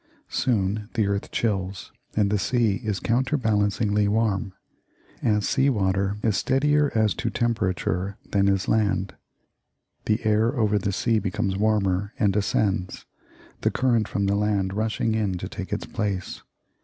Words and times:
Soon 0.29 0.89
the 0.95 1.05
earth 1.05 1.29
chills, 1.29 1.91
and 2.15 2.31
the 2.31 2.39
sea 2.39 2.77
is 2.83 2.99
counterbalancingly 2.99 4.07
warm 4.07 4.51
as 5.21 5.47
sea 5.47 5.69
water 5.69 6.17
is 6.23 6.35
steadier 6.37 6.91
as 6.95 7.13
to 7.13 7.29
temperature 7.29 8.17
than 8.31 8.47
is 8.47 8.67
land 8.67 9.13
the 10.05 10.25
air 10.25 10.55
over 10.55 10.79
the 10.79 10.91
sea 10.91 11.19
becomes 11.19 11.55
warmer, 11.55 12.13
and 12.17 12.35
ascends, 12.35 13.05
the 13.61 13.69
current 13.69 14.07
from 14.07 14.25
the 14.25 14.33
land 14.35 14.73
rushing 14.73 15.13
in 15.13 15.37
to 15.37 15.47
take 15.47 15.71
its 15.71 15.85
place. 15.85 16.41